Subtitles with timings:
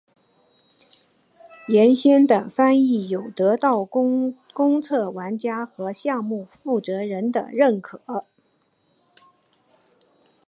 [1.67, 4.33] 原先的翻译有得到公
[4.81, 8.01] 测玩家和项目负责人认可。